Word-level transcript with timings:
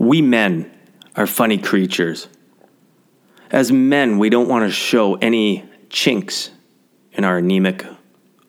We 0.00 0.22
men 0.22 0.74
are 1.14 1.26
funny 1.26 1.58
creatures. 1.58 2.26
As 3.50 3.70
men, 3.70 4.16
we 4.16 4.30
don't 4.30 4.48
want 4.48 4.64
to 4.64 4.70
show 4.70 5.16
any 5.16 5.68
chinks 5.90 6.50
in 7.12 7.22
our 7.22 7.36
anemic 7.36 7.84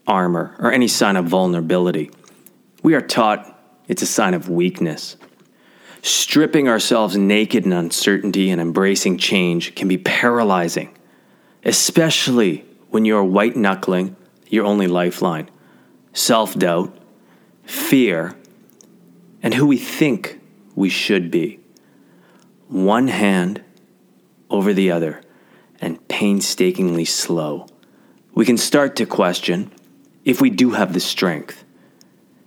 armor 0.07 0.55
or 0.59 0.71
any 0.71 0.87
sign 0.87 1.17
of 1.17 1.25
vulnerability. 1.25 2.09
We 2.83 2.93
are 2.95 3.01
taught 3.01 3.59
it's 3.89 4.01
a 4.01 4.05
sign 4.05 4.33
of 4.33 4.47
weakness. 4.47 5.17
Stripping 6.01 6.69
ourselves 6.69 7.17
naked 7.17 7.65
in 7.65 7.73
uncertainty 7.73 8.49
and 8.49 8.61
embracing 8.61 9.17
change 9.17 9.75
can 9.75 9.89
be 9.89 9.97
paralyzing, 9.97 10.97
especially 11.65 12.63
when 12.91 13.03
you're 13.03 13.25
white 13.25 13.57
knuckling 13.57 14.15
your 14.47 14.63
only 14.63 14.87
lifeline, 14.87 15.49
self 16.13 16.57
doubt, 16.57 16.97
fear, 17.65 18.37
and 19.43 19.53
who 19.53 19.65
we 19.65 19.77
think 19.77 20.40
we 20.75 20.89
should 20.89 21.31
be. 21.31 21.59
One 22.67 23.07
hand 23.07 23.61
over 24.49 24.73
the 24.73 24.91
other 24.91 25.21
and 25.79 26.07
painstakingly 26.07 27.05
slow, 27.05 27.67
we 28.33 28.45
can 28.45 28.57
start 28.57 28.95
to 28.97 29.05
question 29.05 29.71
if 30.23 30.39
we 30.39 30.49
do 30.49 30.71
have 30.71 30.93
the 30.93 30.99
strength. 30.99 31.63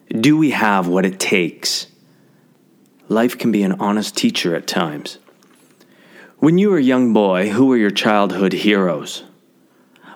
Do 0.09 0.37
we 0.37 0.51
have 0.51 0.87
what 0.87 1.05
it 1.05 1.19
takes? 1.19 1.89
Life 3.09 3.37
can 3.37 3.53
be 3.53 3.63
an 3.63 3.73
honest 3.73 4.17
teacher 4.17 4.55
at 4.55 4.67
times. 4.67 5.19
When 6.39 6.59
you 6.59 6.71
were 6.71 6.79
a 6.79 6.83
young 6.83 7.13
boy, 7.13 7.51
who 7.51 7.67
were 7.67 7.77
your 7.77 7.91
childhood 7.91 8.53
heroes? 8.53 9.25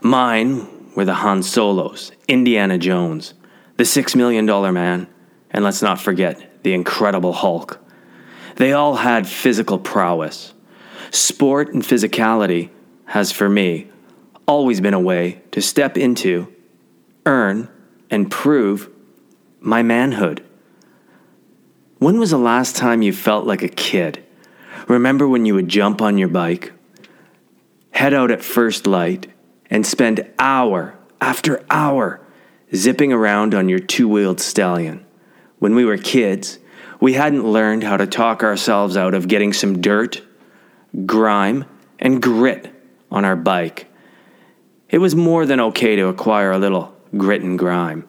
Mine 0.02 0.94
were 0.94 1.04
the 1.04 1.14
Han 1.14 1.42
Solos, 1.42 2.12
Indiana 2.28 2.78
Jones, 2.78 3.34
the 3.76 3.84
Six 3.84 4.14
Million 4.14 4.46
Dollar 4.46 4.72
Man, 4.72 5.08
and 5.50 5.64
let's 5.64 5.82
not 5.82 6.00
forget 6.00 6.62
the 6.62 6.74
Incredible 6.74 7.32
Hulk. 7.32 7.80
They 8.58 8.72
all 8.72 8.96
had 8.96 9.28
physical 9.28 9.78
prowess. 9.78 10.52
Sport 11.12 11.72
and 11.72 11.82
physicality 11.82 12.70
has, 13.04 13.30
for 13.30 13.48
me, 13.48 13.86
always 14.46 14.80
been 14.80 14.94
a 14.94 15.00
way 15.00 15.42
to 15.52 15.62
step 15.62 15.96
into, 15.96 16.52
earn, 17.24 17.68
and 18.10 18.28
prove 18.28 18.90
my 19.60 19.84
manhood. 19.84 20.44
When 21.98 22.18
was 22.18 22.30
the 22.30 22.38
last 22.38 22.74
time 22.74 23.00
you 23.00 23.12
felt 23.12 23.46
like 23.46 23.62
a 23.62 23.68
kid? 23.68 24.24
Remember 24.88 25.28
when 25.28 25.44
you 25.44 25.54
would 25.54 25.68
jump 25.68 26.02
on 26.02 26.18
your 26.18 26.28
bike, 26.28 26.72
head 27.90 28.12
out 28.12 28.32
at 28.32 28.42
first 28.42 28.88
light, 28.88 29.28
and 29.70 29.86
spend 29.86 30.28
hour 30.36 30.98
after 31.20 31.64
hour 31.70 32.20
zipping 32.74 33.12
around 33.12 33.54
on 33.54 33.68
your 33.68 33.78
two 33.78 34.08
wheeled 34.08 34.40
stallion? 34.40 35.06
When 35.60 35.76
we 35.76 35.84
were 35.84 35.96
kids, 35.96 36.58
we 37.00 37.12
hadn't 37.12 37.50
learned 37.50 37.84
how 37.84 37.96
to 37.96 38.06
talk 38.06 38.42
ourselves 38.42 38.96
out 38.96 39.14
of 39.14 39.28
getting 39.28 39.52
some 39.52 39.80
dirt, 39.80 40.22
grime, 41.06 41.64
and 41.98 42.22
grit 42.22 42.74
on 43.10 43.24
our 43.24 43.36
bike. 43.36 43.86
It 44.88 44.98
was 44.98 45.14
more 45.14 45.46
than 45.46 45.60
okay 45.60 45.96
to 45.96 46.08
acquire 46.08 46.50
a 46.50 46.58
little 46.58 46.94
grit 47.16 47.42
and 47.42 47.58
grime. 47.58 48.08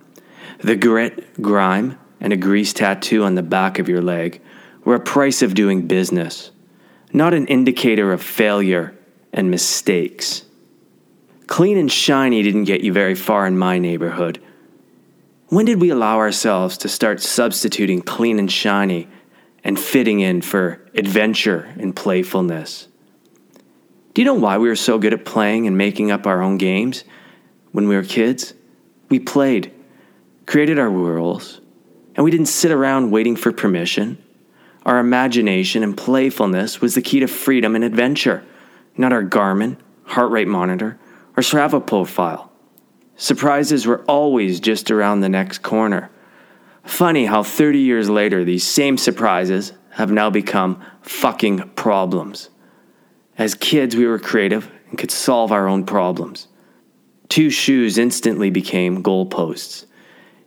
The 0.60 0.76
grit, 0.76 1.42
grime, 1.42 1.98
and 2.20 2.34
a 2.34 2.38
grease 2.38 2.74
tattoo 2.74 3.24
on 3.24 3.36
the 3.36 3.44
back 3.44 3.80
of 3.80 3.90
your 3.90 4.02
leg 4.02 4.42
were 4.84 4.96
a 4.96 5.00
price 5.00 5.42
of 5.42 5.54
doing 5.54 5.88
business, 5.88 6.52
not 7.14 7.34
an 7.34 7.48
indicator 7.48 8.12
of 8.12 8.22
failure 8.22 8.98
and 9.32 9.52
mistakes. 9.52 10.44
Clean 11.48 11.78
and 11.78 11.92
shiny 11.92 12.44
didn't 12.44 12.66
get 12.66 12.82
you 12.82 12.94
very 12.94 13.16
far 13.16 13.48
in 13.48 13.58
my 13.58 13.80
neighborhood. 13.80 14.42
When 15.50 15.66
did 15.66 15.82
we 15.82 15.90
allow 15.90 16.18
ourselves 16.18 16.78
to 16.78 16.88
start 16.88 17.24
substituting 17.24 18.04
clean 18.04 18.38
and 18.38 18.52
shiny 18.52 19.08
and 19.64 19.80
fitting 19.80 20.20
in 20.20 20.44
for 20.44 20.80
adventure 20.94 21.74
and 21.80 21.96
playfulness? 21.96 22.88
Do 24.14 24.22
you 24.22 24.28
know 24.28 24.36
why 24.36 24.60
we 24.60 24.68
were 24.68 24.76
so 24.76 25.00
good 25.00 25.12
at 25.12 25.26
playing 25.26 25.66
and 25.66 25.76
making 25.76 26.12
up 26.12 26.28
our 26.28 26.44
own 26.44 26.60
games 26.60 27.04
when 27.72 27.88
we 27.88 27.96
were 27.96 28.04
kids? 28.04 28.54
We 29.10 29.18
played, 29.18 29.74
created 30.46 30.78
our 30.78 30.90
rules, 30.90 31.62
and 32.14 32.24
we 32.24 32.30
didn't 32.30 32.46
sit 32.46 32.72
around 32.72 33.10
waiting 33.10 33.36
for 33.36 33.52
permission. 33.52 34.24
Our 34.86 35.00
imagination 35.00 35.82
and 35.82 35.98
playfulness 35.98 36.80
was 36.80 36.94
the 36.94 37.02
key 37.02 37.22
to 37.22 37.28
freedom 37.28 37.74
and 37.74 37.84
adventure, 37.84 38.44
not 38.98 39.14
our 39.14 39.24
Garmin, 39.24 39.78
heart 40.04 40.30
rate 40.30 40.48
monitor, 40.48 41.00
or 41.36 41.42
Strava 41.42 41.84
profile. 41.84 42.49
Surprises 43.20 43.86
were 43.86 44.02
always 44.06 44.62
just 44.62 44.90
around 44.90 45.20
the 45.20 45.28
next 45.28 45.58
corner. 45.58 46.10
Funny 46.86 47.26
how 47.26 47.44
30 47.44 47.78
years 47.78 48.10
later, 48.10 48.46
these 48.46 48.64
same 48.64 48.98
surprises 48.98 49.74
have 49.92 50.10
now 50.10 50.30
become 50.30 50.82
fucking 51.02 51.60
problems. 51.76 52.50
As 53.38 53.56
kids, 53.56 53.94
we 53.94 54.08
were 54.08 54.20
creative 54.20 54.72
and 54.88 54.98
could 54.98 55.12
solve 55.12 55.52
our 55.52 55.68
own 55.68 55.86
problems. 55.86 56.48
Two 57.28 57.50
shoes 57.50 57.98
instantly 57.98 58.50
became 58.50 59.04
goalposts. 59.04 59.86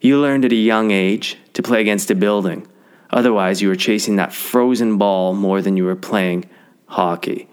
You 0.01 0.19
learned 0.19 0.47
at 0.47 0.53
a 0.53 0.57
young 0.57 0.93
age 0.93 1.37
to 1.53 1.63
play 1.63 1.83
against 1.83 2.11
a 2.11 2.15
building. 2.15 2.67
Otherwise, 3.11 3.61
you 3.61 3.69
were 3.69 3.77
chasing 3.77 4.17
that 4.17 4.33
frozen 4.33 4.97
ball 4.97 5.35
more 5.35 5.61
than 5.61 5.77
you 5.77 5.85
were 5.85 5.95
playing 5.95 6.49
hockey. 6.87 7.51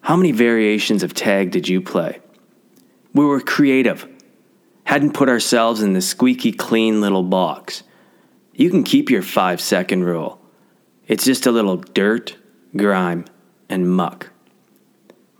How 0.00 0.16
many 0.16 0.32
variations 0.32 1.02
of 1.02 1.12
tag 1.12 1.50
did 1.50 1.68
you 1.68 1.82
play? 1.82 2.20
We 3.12 3.26
were 3.26 3.40
creative, 3.40 4.08
hadn't 4.84 5.14
put 5.14 5.28
ourselves 5.28 5.82
in 5.82 5.92
the 5.92 6.00
squeaky 6.00 6.52
clean 6.52 7.00
little 7.00 7.22
box. 7.22 7.82
You 8.52 8.70
can 8.70 8.84
keep 8.84 9.10
your 9.10 9.22
five 9.22 9.60
second 9.60 10.04
rule. 10.04 10.40
It's 11.06 11.24
just 11.24 11.46
a 11.46 11.52
little 11.52 11.76
dirt, 11.76 12.36
grime, 12.76 13.24
and 13.68 13.90
muck. 13.90 14.30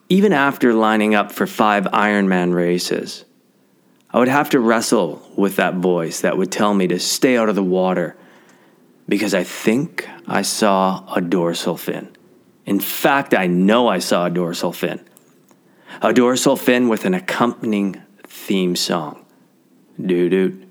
Even 0.08 0.32
after 0.32 0.74
lining 0.74 1.14
up 1.14 1.32
for 1.32 1.46
five 1.46 1.84
Ironman 1.84 2.52
races, 2.52 3.24
I 4.10 4.18
would 4.18 4.28
have 4.28 4.50
to 4.50 4.60
wrestle 4.60 5.28
with 5.36 5.56
that 5.56 5.74
voice 5.74 6.20
that 6.20 6.36
would 6.36 6.52
tell 6.52 6.74
me 6.74 6.86
to 6.88 6.98
stay 6.98 7.36
out 7.36 7.48
of 7.48 7.54
the 7.54 7.62
water 7.62 8.16
because 9.08 9.34
I 9.34 9.44
think 9.44 10.08
I 10.26 10.42
saw 10.42 11.04
a 11.14 11.20
dorsal 11.20 11.76
fin. 11.76 12.14
In 12.66 12.80
fact, 12.80 13.34
I 13.34 13.46
know 13.46 13.88
I 13.88 13.98
saw 13.98 14.26
a 14.26 14.30
dorsal 14.30 14.72
fin. 14.72 15.00
A 16.00 16.12
dorsal 16.12 16.56
fin 16.56 16.88
with 16.88 17.04
an 17.04 17.14
accompanying 17.14 18.00
theme 18.26 18.76
song. 18.76 19.23
Do 20.00 20.28
doot. 20.28 20.68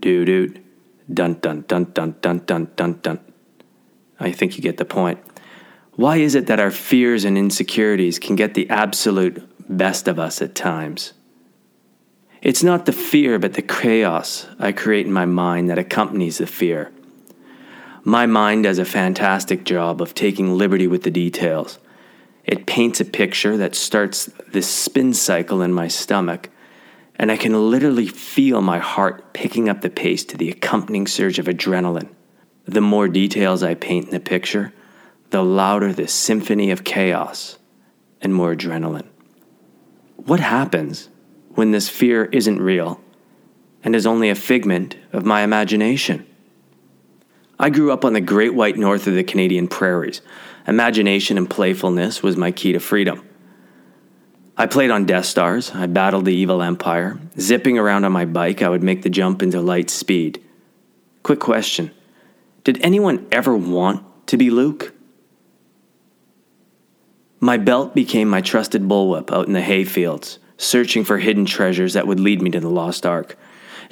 do 0.00 0.24
doot. 0.24 0.64
Dun 1.12 1.34
dun 1.34 1.64
dun 1.68 1.84
dun 1.92 2.16
dun 2.20 2.38
dun 2.46 2.68
dun 2.76 3.00
dun. 3.02 3.20
I 4.20 4.30
think 4.30 4.56
you 4.56 4.62
get 4.62 4.76
the 4.76 4.84
point. 4.84 5.18
Why 5.94 6.16
is 6.18 6.34
it 6.34 6.46
that 6.46 6.60
our 6.60 6.70
fears 6.70 7.24
and 7.24 7.36
insecurities 7.36 8.18
can 8.18 8.36
get 8.36 8.54
the 8.54 8.70
absolute 8.70 9.42
best 9.68 10.08
of 10.08 10.18
us 10.18 10.40
at 10.40 10.54
times? 10.54 11.12
It's 12.40 12.62
not 12.62 12.86
the 12.86 12.92
fear, 12.92 13.38
but 13.38 13.54
the 13.54 13.62
chaos 13.62 14.46
I 14.58 14.72
create 14.72 15.06
in 15.06 15.12
my 15.12 15.26
mind 15.26 15.70
that 15.70 15.78
accompanies 15.78 16.38
the 16.38 16.46
fear. 16.46 16.90
My 18.04 18.26
mind 18.26 18.64
does 18.64 18.78
a 18.78 18.84
fantastic 18.84 19.64
job 19.64 20.02
of 20.02 20.14
taking 20.14 20.58
liberty 20.58 20.88
with 20.88 21.04
the 21.04 21.10
details. 21.10 21.78
It 22.44 22.66
paints 22.66 23.00
a 23.00 23.04
picture 23.04 23.56
that 23.56 23.76
starts 23.76 24.26
this 24.48 24.68
spin 24.68 25.14
cycle 25.14 25.62
in 25.62 25.72
my 25.72 25.86
stomach 25.86 26.50
and 27.22 27.30
I 27.30 27.36
can 27.36 27.70
literally 27.70 28.08
feel 28.08 28.60
my 28.62 28.80
heart 28.80 29.32
picking 29.32 29.68
up 29.68 29.80
the 29.80 29.90
pace 29.90 30.24
to 30.24 30.36
the 30.36 30.50
accompanying 30.50 31.06
surge 31.06 31.38
of 31.38 31.46
adrenaline. 31.46 32.08
The 32.64 32.80
more 32.80 33.06
details 33.06 33.62
I 33.62 33.74
paint 33.74 34.06
in 34.06 34.10
the 34.10 34.18
picture, 34.18 34.72
the 35.30 35.44
louder 35.44 35.92
the 35.92 36.08
symphony 36.08 36.72
of 36.72 36.82
chaos 36.82 37.58
and 38.20 38.34
more 38.34 38.56
adrenaline. 38.56 39.06
What 40.16 40.40
happens 40.40 41.10
when 41.50 41.70
this 41.70 41.88
fear 41.88 42.24
isn't 42.24 42.60
real 42.60 43.00
and 43.84 43.94
is 43.94 44.04
only 44.04 44.28
a 44.28 44.34
figment 44.34 44.96
of 45.12 45.24
my 45.24 45.42
imagination. 45.42 46.26
I 47.56 47.70
grew 47.70 47.92
up 47.92 48.04
on 48.04 48.14
the 48.14 48.20
great 48.20 48.54
white 48.54 48.76
north 48.76 49.06
of 49.06 49.14
the 49.14 49.22
Canadian 49.22 49.68
prairies. 49.68 50.22
Imagination 50.66 51.38
and 51.38 51.48
playfulness 51.48 52.20
was 52.20 52.36
my 52.36 52.50
key 52.50 52.72
to 52.72 52.80
freedom. 52.80 53.24
I 54.56 54.66
played 54.66 54.90
on 54.90 55.06
Death 55.06 55.24
Stars, 55.24 55.70
I 55.70 55.86
battled 55.86 56.26
the 56.26 56.34
evil 56.34 56.62
empire. 56.62 57.18
Zipping 57.38 57.78
around 57.78 58.04
on 58.04 58.12
my 58.12 58.24
bike, 58.24 58.62
I 58.62 58.68
would 58.68 58.82
make 58.82 59.02
the 59.02 59.10
jump 59.10 59.42
into 59.42 59.60
light 59.60 59.90
speed. 59.90 60.42
Quick 61.22 61.40
question 61.40 61.90
Did 62.64 62.80
anyone 62.82 63.26
ever 63.32 63.56
want 63.56 64.04
to 64.26 64.36
be 64.36 64.50
Luke? 64.50 64.92
My 67.40 67.56
belt 67.56 67.94
became 67.94 68.28
my 68.28 68.40
trusted 68.40 68.82
bullwhip 68.82 69.32
out 69.32 69.46
in 69.46 69.52
the 69.52 69.62
hayfields 69.62 70.38
searching 70.62 71.02
for 71.02 71.18
hidden 71.18 71.44
treasures 71.44 71.94
that 71.94 72.06
would 72.06 72.20
lead 72.20 72.40
me 72.40 72.50
to 72.50 72.60
the 72.60 72.70
lost 72.70 73.04
ark. 73.04 73.36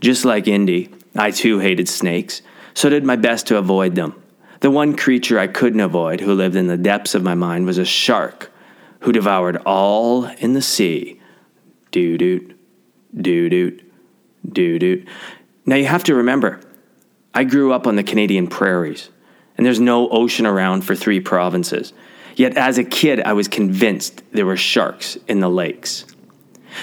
Just 0.01 0.25
like 0.25 0.47
Indy, 0.47 0.89
I 1.17 1.33
too 1.33 1.59
hated 1.59 1.89
snakes, 1.89 2.43
so 2.75 2.89
did 2.89 3.05
my 3.05 3.17
best 3.17 3.49
to 3.49 3.59
avoid 3.59 3.97
them. 3.97 4.15
The 4.61 4.71
one 4.71 4.97
creature 4.97 5.39
I 5.39 5.49
couldn't 5.49 5.81
avoid, 5.81 6.21
who 6.21 6.33
lived 6.33 6.55
in 6.55 6.69
the 6.69 6.77
depths 6.77 7.15
of 7.15 7.23
my 7.25 7.35
mind, 7.35 7.67
was 7.67 7.79
a 7.79 7.85
shark 7.85 8.53
who 9.01 9.13
devoured 9.13 9.57
all 9.67 10.25
in 10.25 10.53
the 10.53 10.63
sea. 10.63 11.21
Doo 11.91 12.17
doot, 12.17 12.57
doo 13.15 13.49
doot, 13.49 13.93
doo 14.51 14.79
doot. 14.79 15.09
Now 15.67 15.77
you 15.77 15.87
have 15.87 16.05
to 16.05 16.15
remember, 16.15 16.61
I 17.35 17.45
grew 17.45 17.73
up 17.73 17.87
on 17.87 17.97
the 17.97 18.03
Canadian 18.03 18.47
prairies, 18.47 19.11
and 19.57 19.67
there's 19.67 19.81
no 19.81 20.09
ocean 20.09 20.47
around 20.47 20.83
for 20.83 20.95
three 20.95 21.21
provinces. 21.21 21.93
Yet 22.37 22.57
as 22.57 22.79
a 22.79 22.85
kid, 22.85 23.21
I 23.21 23.33
was 23.33 23.49
convinced 23.49 24.23
there 24.33 24.47
were 24.47 24.57
sharks 24.57 25.17
in 25.29 25.41
the 25.41 25.51
lakes. 25.51 26.07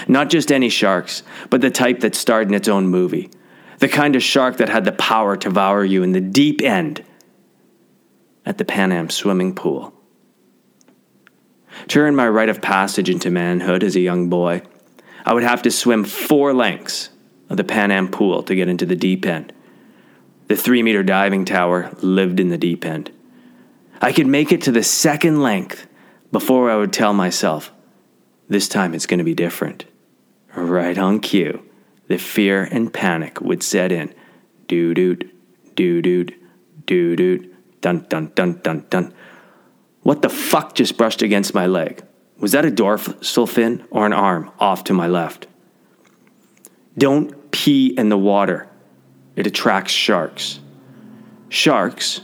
Not 0.08 0.30
just 0.30 0.52
any 0.52 0.70
sharks, 0.70 1.24
but 1.50 1.62
the 1.62 1.72
type 1.72 2.02
that 2.02 2.16
starred 2.16 2.50
in 2.50 2.54
its 2.54 2.68
own 2.68 2.88
movie. 2.88 3.32
The 3.80 3.88
kind 3.88 4.16
of 4.16 4.24
shark 4.24 4.58
that 4.58 4.70
had 4.70 4.86
the 4.86 4.92
power 4.92 5.38
to 5.38 5.50
devour 5.50 5.86
you 5.86 6.04
in 6.04 6.12
the 6.12 6.22
deep 6.22 6.62
end 6.62 7.04
at 8.46 8.58
the 8.58 8.66
Pan 8.66 8.92
Am 8.92 9.10
swimming 9.10 9.56
pool. 9.56 9.94
To 11.90 12.00
earn 12.00 12.16
my 12.16 12.28
rite 12.28 12.50
of 12.50 12.62
passage 12.62 13.10
into 13.10 13.30
manhood 13.30 13.84
as 13.84 13.96
a 13.96 14.02
young 14.02 14.30
boy, 14.30 14.62
I 15.26 15.34
would 15.34 15.44
have 15.44 15.62
to 15.64 15.72
swim 15.72 16.04
four 16.04 16.54
lengths 16.54 17.10
of 17.50 17.58
the 17.58 17.64
Pan 17.64 17.92
Am 17.92 18.10
pool 18.10 18.44
to 18.44 18.56
get 18.56 18.68
into 18.68 18.86
the 18.86 18.96
deep 18.96 19.26
end. 19.26 19.54
The 20.48 20.56
three 20.56 20.84
meter 20.84 21.04
diving 21.04 21.46
tower 21.46 21.92
lived 22.02 22.40
in 22.40 22.50
the 22.50 22.58
deep 22.58 22.86
end. 22.86 23.12
I 24.02 24.14
could 24.14 24.28
make 24.28 24.52
it 24.52 24.62
to 24.64 24.72
the 24.72 24.84
second 24.84 25.42
length 25.42 25.88
before 26.32 26.70
I 26.70 26.76
would 26.76 26.94
tell 26.94 27.14
myself, 27.14 27.72
this 28.48 28.68
time 28.68 28.94
it's 28.94 29.06
going 29.06 29.18
to 29.18 29.24
be 29.24 29.34
different. 29.34 29.86
Right 30.56 30.98
on 30.98 31.20
cue, 31.20 31.64
the 32.08 32.18
fear 32.18 32.64
and 32.64 32.94
panic 32.94 33.42
would 33.42 33.64
set 33.64 33.92
in. 33.92 34.14
Doo 34.68 34.94
doot, 34.94 35.30
doo 35.76 36.02
doot, 36.02 36.34
doo 36.86 37.16
doot, 37.16 37.54
dun 37.82 38.06
dun 38.10 38.32
dun 38.36 38.60
dun 38.64 38.86
dun. 38.90 39.14
What 40.08 40.22
the 40.22 40.30
fuck 40.30 40.74
just 40.74 40.96
brushed 40.96 41.22
against 41.22 41.54
my 41.54 41.68
leg? 41.68 42.02
Was 42.40 42.54
that 42.54 42.64
a 42.64 42.72
dorsal 42.72 43.46
fin 43.46 43.86
or 43.92 44.06
an 44.06 44.14
arm 44.14 44.50
off 44.58 44.86
to 44.86 44.94
my 44.94 45.06
left? 45.06 45.48
Don't 46.98 47.52
pee 47.52 47.88
in 47.88 48.08
the 48.08 48.18
water. 48.18 48.70
It 49.36 49.46
attracts 49.46 49.92
sharks. 49.92 50.62
Sharks, 51.50 52.22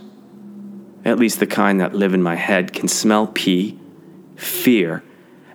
at 1.03 1.19
least 1.19 1.41
the 1.41 1.45
kind 1.45 1.81
that 1.81 1.93
live 1.93 2.13
in 2.13 2.23
my 2.23 2.35
head, 2.35 2.71
can 2.71 2.87
smell 2.87 3.27
pee, 3.27 3.77
fear, 4.37 5.03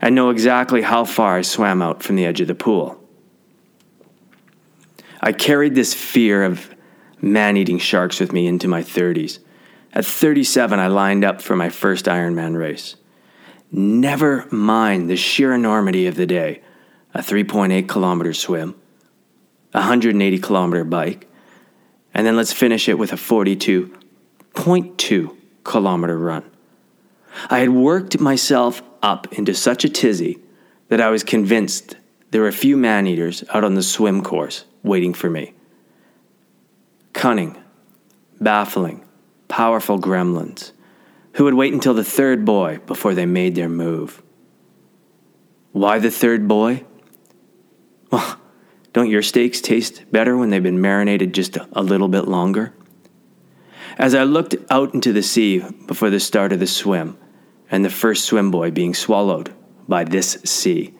and 0.02 0.14
know 0.14 0.28
exactly 0.28 0.82
how 0.82 1.06
far 1.06 1.38
I 1.38 1.40
swam 1.40 1.80
out 1.80 2.02
from 2.02 2.16
the 2.16 2.26
edge 2.26 2.42
of 2.42 2.48
the 2.48 2.54
pool. 2.54 3.02
I 5.22 5.32
carried 5.32 5.74
this 5.74 5.94
fear 5.94 6.44
of 6.44 6.74
man 7.22 7.56
eating 7.56 7.78
sharks 7.78 8.20
with 8.20 8.34
me 8.34 8.46
into 8.46 8.68
my 8.68 8.82
30s. 8.82 9.38
At 9.92 10.04
37, 10.04 10.78
I 10.78 10.86
lined 10.86 11.24
up 11.24 11.40
for 11.40 11.56
my 11.56 11.70
first 11.70 12.04
Ironman 12.04 12.58
race. 12.58 12.96
Never 13.70 14.46
mind 14.50 15.08
the 15.08 15.16
sheer 15.16 15.52
enormity 15.52 16.06
of 16.06 16.16
the 16.16 16.26
day 16.26 16.62
a 17.14 17.20
3.8 17.20 17.88
kilometer 17.88 18.34
swim, 18.34 18.74
a 19.72 19.78
180 19.78 20.38
kilometer 20.38 20.84
bike, 20.84 21.26
and 22.12 22.26
then 22.26 22.36
let's 22.36 22.52
finish 22.52 22.88
it 22.88 22.98
with 22.98 23.12
a 23.12 23.16
42.2 23.16 25.36
kilometer 25.64 26.18
run. 26.18 26.44
I 27.48 27.60
had 27.60 27.70
worked 27.70 28.20
myself 28.20 28.82
up 29.02 29.32
into 29.32 29.54
such 29.54 29.84
a 29.84 29.88
tizzy 29.88 30.38
that 30.88 31.00
I 31.00 31.08
was 31.08 31.24
convinced 31.24 31.96
there 32.30 32.42
were 32.42 32.48
a 32.48 32.52
few 32.52 32.76
man 32.76 33.06
eaters 33.06 33.42
out 33.54 33.64
on 33.64 33.74
the 33.74 33.82
swim 33.82 34.22
course 34.22 34.66
waiting 34.82 35.14
for 35.14 35.30
me. 35.30 35.54
Cunning, 37.14 37.56
baffling, 38.40 39.07
powerful 39.48 39.98
gremlins 39.98 40.72
who 41.32 41.44
would 41.44 41.54
wait 41.54 41.72
until 41.72 41.94
the 41.94 42.04
third 42.04 42.44
buoy 42.44 42.78
before 42.78 43.14
they 43.14 43.26
made 43.26 43.54
their 43.54 43.68
move. 43.68 44.22
Why 45.72 45.98
the 45.98 46.10
third 46.10 46.48
buoy? 46.48 46.84
Well, 48.10 48.40
don't 48.92 49.10
your 49.10 49.22
steaks 49.22 49.60
taste 49.60 50.10
better 50.10 50.36
when 50.36 50.50
they've 50.50 50.62
been 50.62 50.80
marinated 50.80 51.34
just 51.34 51.56
a 51.56 51.82
little 51.82 52.08
bit 52.08 52.26
longer? 52.26 52.72
As 53.96 54.14
I 54.14 54.24
looked 54.24 54.56
out 54.70 54.94
into 54.94 55.12
the 55.12 55.22
sea 55.22 55.62
before 55.86 56.10
the 56.10 56.20
start 56.20 56.52
of 56.52 56.60
the 56.60 56.66
swim, 56.66 57.18
and 57.70 57.84
the 57.84 57.90
first 57.90 58.24
swim 58.24 58.50
buoy 58.50 58.70
being 58.70 58.94
swallowed 58.94 59.54
by 59.86 60.04
this 60.04 60.38
sea, 60.44 60.94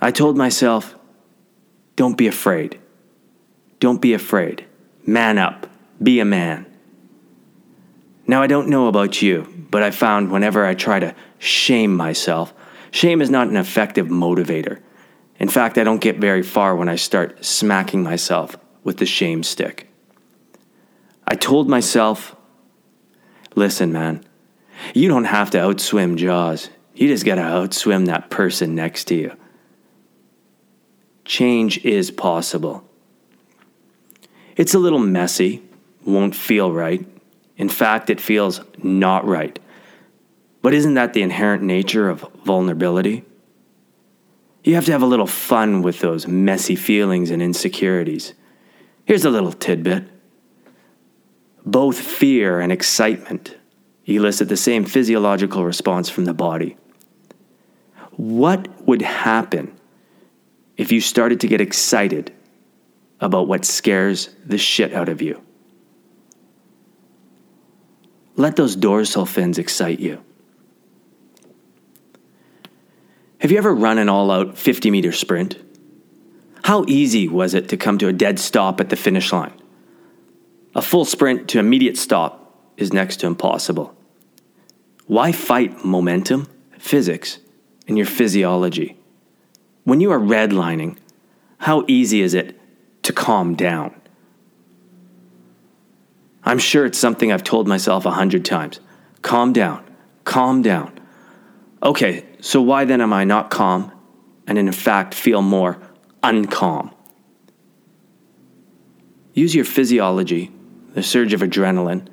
I 0.00 0.10
told 0.10 0.36
myself, 0.36 0.94
don't 1.96 2.16
be 2.16 2.28
afraid. 2.28 2.78
Don't 3.80 4.00
be 4.00 4.12
afraid. 4.12 4.64
Man 5.04 5.38
up. 5.38 5.66
Be 6.00 6.20
a 6.20 6.24
man. 6.24 6.66
Now, 8.28 8.42
I 8.42 8.46
don't 8.46 8.68
know 8.68 8.88
about 8.88 9.22
you, 9.22 9.66
but 9.70 9.82
I 9.82 9.90
found 9.90 10.30
whenever 10.30 10.66
I 10.66 10.74
try 10.74 11.00
to 11.00 11.14
shame 11.38 11.96
myself, 11.96 12.52
shame 12.90 13.22
is 13.22 13.30
not 13.30 13.48
an 13.48 13.56
effective 13.56 14.08
motivator. 14.08 14.82
In 15.40 15.48
fact, 15.48 15.78
I 15.78 15.84
don't 15.84 16.00
get 16.00 16.18
very 16.18 16.42
far 16.42 16.76
when 16.76 16.90
I 16.90 16.96
start 16.96 17.42
smacking 17.42 18.02
myself 18.02 18.54
with 18.84 18.98
the 18.98 19.06
shame 19.06 19.42
stick. 19.42 19.88
I 21.26 21.36
told 21.36 21.70
myself, 21.70 22.36
listen, 23.54 23.92
man, 23.92 24.24
you 24.94 25.08
don't 25.08 25.24
have 25.24 25.50
to 25.52 25.58
outswim 25.58 26.16
Jaws. 26.16 26.68
You 26.94 27.08
just 27.08 27.24
got 27.24 27.36
to 27.36 27.42
outswim 27.42 28.06
that 28.06 28.28
person 28.28 28.74
next 28.74 29.04
to 29.04 29.14
you. 29.14 29.36
Change 31.24 31.84
is 31.84 32.10
possible. 32.10 32.84
It's 34.56 34.74
a 34.74 34.78
little 34.78 34.98
messy, 34.98 35.62
won't 36.04 36.34
feel 36.34 36.70
right. 36.72 37.06
In 37.58 37.68
fact, 37.68 38.08
it 38.08 38.20
feels 38.20 38.60
not 38.82 39.26
right. 39.26 39.58
But 40.62 40.74
isn't 40.74 40.94
that 40.94 41.12
the 41.12 41.22
inherent 41.22 41.62
nature 41.62 42.08
of 42.08 42.20
vulnerability? 42.44 43.24
You 44.64 44.76
have 44.76 44.86
to 44.86 44.92
have 44.92 45.02
a 45.02 45.06
little 45.06 45.26
fun 45.26 45.82
with 45.82 46.00
those 46.00 46.26
messy 46.26 46.76
feelings 46.76 47.30
and 47.30 47.42
insecurities. 47.42 48.34
Here's 49.04 49.24
a 49.24 49.30
little 49.30 49.52
tidbit 49.52 50.04
both 51.66 51.98
fear 51.98 52.60
and 52.60 52.72
excitement 52.72 53.54
elicit 54.06 54.48
the 54.48 54.56
same 54.56 54.86
physiological 54.86 55.64
response 55.64 56.08
from 56.08 56.24
the 56.24 56.32
body. 56.32 56.78
What 58.12 58.68
would 58.86 59.02
happen 59.02 59.78
if 60.78 60.90
you 60.90 61.02
started 61.02 61.40
to 61.40 61.48
get 61.48 61.60
excited 61.60 62.32
about 63.20 63.48
what 63.48 63.66
scares 63.66 64.30
the 64.46 64.56
shit 64.56 64.94
out 64.94 65.10
of 65.10 65.20
you? 65.20 65.42
Let 68.38 68.54
those 68.54 68.76
dorsal 68.76 69.26
fins 69.26 69.58
excite 69.58 69.98
you. 69.98 70.22
Have 73.40 73.50
you 73.50 73.58
ever 73.58 73.74
run 73.74 73.98
an 73.98 74.08
all 74.08 74.30
out 74.30 74.56
50 74.56 74.92
meter 74.92 75.10
sprint? 75.10 75.56
How 76.62 76.84
easy 76.86 77.26
was 77.26 77.52
it 77.52 77.68
to 77.70 77.76
come 77.76 77.98
to 77.98 78.06
a 78.06 78.12
dead 78.12 78.38
stop 78.38 78.80
at 78.80 78.90
the 78.90 78.96
finish 78.96 79.32
line? 79.32 79.52
A 80.76 80.80
full 80.80 81.04
sprint 81.04 81.48
to 81.48 81.58
immediate 81.58 81.96
stop 81.96 82.54
is 82.76 82.92
next 82.92 83.16
to 83.18 83.26
impossible. 83.26 83.96
Why 85.08 85.32
fight 85.32 85.84
momentum, 85.84 86.46
physics, 86.78 87.38
and 87.88 87.96
your 87.96 88.06
physiology? 88.06 88.96
When 89.82 90.00
you 90.00 90.12
are 90.12 90.20
redlining, 90.20 90.96
how 91.58 91.84
easy 91.88 92.20
is 92.20 92.34
it 92.34 92.56
to 93.02 93.12
calm 93.12 93.56
down? 93.56 94.00
I'm 96.48 96.58
sure 96.58 96.84
it's 96.84 96.98
something 96.98 97.30
I've 97.30 97.44
told 97.44 97.68
myself 97.68 98.04
a 98.06 98.10
hundred 98.10 98.44
times. 98.44 98.80
Calm 99.22 99.52
down, 99.52 99.84
calm 100.24 100.62
down. 100.62 100.98
Okay, 101.82 102.24
so 102.40 102.60
why 102.60 102.84
then 102.84 103.00
am 103.00 103.12
I 103.12 103.22
not 103.22 103.50
calm 103.50 103.92
and 104.48 104.58
in 104.58 104.72
fact 104.72 105.14
feel 105.14 105.42
more 105.42 105.78
uncalm? 106.24 106.92
Use 109.34 109.54
your 109.54 109.64
physiology 109.64 110.50
the 110.98 111.02
surge 111.04 111.32
of 111.32 111.40
adrenaline, 111.40 112.08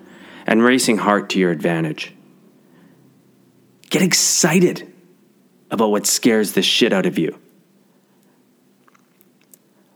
and 0.46 0.63
racing 0.63 0.98
heart 0.98 1.30
to 1.32 1.39
your 1.39 1.51
advantage. 1.51 2.13
Get 3.89 4.04
excited 4.04 4.94
about 5.72 5.89
what 5.89 6.06
scares 6.06 6.54
the 6.54 6.62
shit 6.62 6.94
out 6.94 7.08
of 7.08 7.18
you. 7.18 7.39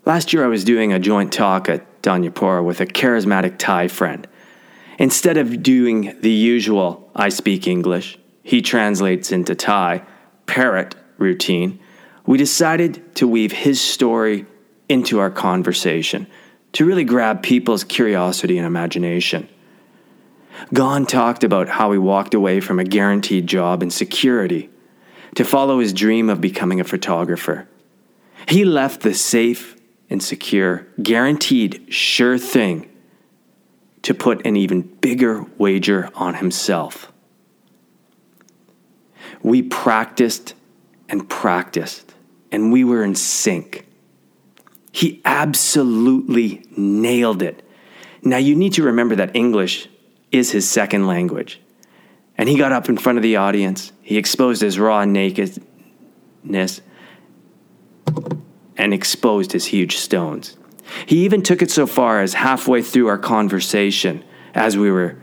Last 0.05 0.33
year, 0.33 0.43
I 0.43 0.47
was 0.47 0.63
doing 0.63 0.91
a 0.91 0.97
joint 0.97 1.31
talk 1.31 1.69
at 1.69 1.85
Thanyapura 2.01 2.63
with 2.63 2.81
a 2.81 2.85
charismatic 2.85 3.57
Thai 3.57 3.87
friend. 3.87 4.27
Instead 4.97 5.37
of 5.37 5.63
doing 5.63 6.17
the 6.21 6.31
usual, 6.31 7.09
I 7.15 7.29
speak 7.29 7.67
English, 7.67 8.17
he 8.43 8.61
translates 8.61 9.31
into 9.31 9.55
Thai, 9.55 10.03
parrot 10.45 10.95
routine, 11.17 11.79
we 12.25 12.37
decided 12.37 13.15
to 13.15 13.27
weave 13.27 13.51
his 13.51 13.79
story 13.79 14.45
into 14.87 15.19
our 15.19 15.31
conversation 15.31 16.27
to 16.73 16.85
really 16.85 17.03
grab 17.03 17.41
people's 17.41 17.83
curiosity 17.83 18.57
and 18.57 18.67
imagination. 18.67 19.47
Gon 20.73 21.05
talked 21.05 21.43
about 21.43 21.69
how 21.69 21.91
he 21.91 21.97
walked 21.97 22.33
away 22.33 22.59
from 22.59 22.79
a 22.79 22.83
guaranteed 22.83 23.47
job 23.47 23.81
and 23.81 23.91
security 23.91 24.69
to 25.35 25.45
follow 25.45 25.79
his 25.79 25.93
dream 25.93 26.29
of 26.29 26.41
becoming 26.41 26.79
a 26.79 26.83
photographer. 26.83 27.67
He 28.47 28.65
left 28.65 29.01
the 29.01 29.13
safe 29.13 29.75
and 30.09 30.23
secure, 30.23 30.87
guaranteed, 31.01 31.85
sure 31.93 32.37
thing 32.37 32.89
to 34.01 34.13
put 34.13 34.45
an 34.45 34.55
even 34.55 34.81
bigger 34.81 35.45
wager 35.57 36.09
on 36.15 36.35
himself. 36.35 37.11
We 39.43 39.61
practiced 39.61 40.55
and 41.07 41.29
practiced, 41.29 42.13
and 42.51 42.71
we 42.71 42.83
were 42.83 43.03
in 43.03 43.15
sync. 43.15 43.85
He 44.91 45.21
absolutely 45.23 46.65
nailed 46.75 47.41
it. 47.41 47.63
Now, 48.21 48.37
you 48.37 48.55
need 48.55 48.73
to 48.73 48.83
remember 48.83 49.15
that 49.15 49.35
English 49.35 49.87
is 50.31 50.51
his 50.51 50.67
second 50.67 51.07
language. 51.07 51.61
And 52.37 52.49
he 52.49 52.57
got 52.57 52.71
up 52.71 52.89
in 52.89 52.97
front 52.97 53.17
of 53.17 53.21
the 53.21 53.35
audience. 53.35 53.91
He 54.01 54.17
exposed 54.17 54.61
his 54.61 54.79
raw 54.79 55.05
nakedness 55.05 56.81
and 58.79 58.93
exposed 58.93 59.51
his 59.51 59.67
huge 59.67 59.97
stones. 59.97 60.57
He 61.05 61.25
even 61.25 61.43
took 61.43 61.61
it 61.61 61.69
so 61.69 61.85
far 61.85 62.21
as 62.21 62.33
halfway 62.33 62.81
through 62.81 63.07
our 63.07 63.17
conversation, 63.17 64.23
as 64.55 64.77
we 64.77 64.89
were 64.89 65.17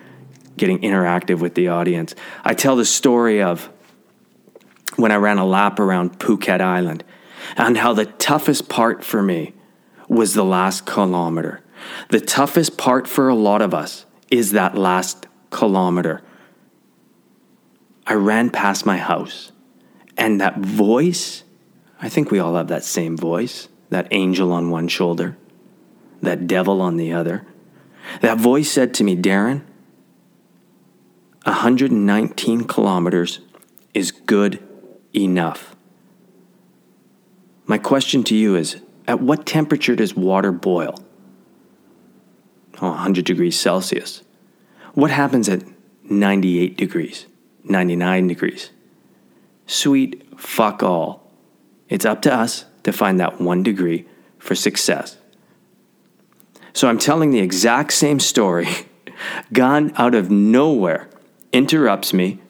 getting 0.57 0.79
interactive 0.81 1.41
with 1.41 1.55
the 1.55 1.69
audience, 1.69 2.15
I 2.45 2.55
tell 2.55 2.77
the 2.77 2.85
story 2.85 3.43
of 3.43 3.69
when 4.97 5.13
I 5.13 5.17
ran 5.17 5.39
a 5.39 5.47
lap 5.47 5.79
around 5.79 6.19
Phuket 6.19 6.61
Island 6.61 7.05
and 7.57 7.77
how 7.77 7.93
the 7.93 8.07
toughest 8.07 8.69
part 8.69 9.05
for 9.05 9.23
me 9.23 9.55
was 10.09 10.35
the 10.35 10.45
last 10.45 10.87
kilometer. 10.87 11.63
The 12.11 12.21
toughest 12.21 12.79
part 12.79 13.07
for 13.07 13.29
a 13.29 13.35
lot 13.35 13.61
of 13.61 13.75
us 13.75 14.07
is 14.31 14.53
that 14.53 14.77
last 14.77 15.27
kilometer. 15.51 16.23
I 18.07 18.15
ran 18.15 18.51
past 18.51 18.87
my 18.87 18.97
house, 18.97 19.53
and 20.17 20.41
that 20.41 20.59
voice 20.59 21.43
I 22.01 22.09
think 22.09 22.31
we 22.31 22.39
all 22.39 22.55
have 22.55 22.69
that 22.69 22.85
same 22.85 23.17
voice, 23.17 23.69
that 23.91 24.09
angel 24.11 24.53
on 24.53 24.71
one 24.71 24.89
shoulder, 24.89 25.37
that 26.23 26.47
devil 26.47 26.81
on 26.83 26.97
the 26.97 27.13
other. 27.13 27.47
That 28.21 28.39
voice 28.39 28.71
said 28.71 28.95
to 28.95 29.05
me, 29.05 29.17
Darren, 29.17 29.63
119 31.45 32.65
kilometers 32.65 33.41
is 33.95 34.11
good 34.11 34.63
enough. 35.15 35.75
My 37.67 37.79
question 37.79 38.23
to 38.25 38.37
you 38.37 38.57
is 38.57 38.81
at 39.09 39.21
what 39.21 39.47
temperature 39.47 39.97
does 39.97 40.15
water 40.15 40.53
boil? 40.53 41.03
Oh, 42.81 42.91
100 42.91 43.25
degrees 43.25 43.59
Celsius. 43.59 44.23
What 44.95 45.11
happens 45.11 45.49
at 45.49 45.65
98 46.05 46.77
degrees, 46.77 47.27
99 47.65 48.29
degrees? 48.29 48.71
Sweet 49.67 50.39
fuck 50.39 50.83
all. 50.83 51.26
It's 51.89 52.05
up 52.05 52.23
to 52.23 52.35
us 52.35 52.65
to 52.83 52.93
find 52.93 53.21
that 53.21 53.41
one 53.41 53.63
degree 53.63 54.07
for 54.39 54.55
success. 54.55 55.17
So 56.73 56.89
I'm 56.89 56.99
telling 56.99 57.31
the 57.31 57.41
exact 57.41 57.93
same 57.93 58.21
story. 58.21 58.69
Gan 59.53 59.93
out 59.97 60.15
of 60.15 60.31
nowhere 60.31 61.09
interrupts 61.53 62.13
me, 62.13 62.41